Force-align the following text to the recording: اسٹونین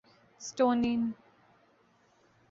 اسٹونین 0.41 1.01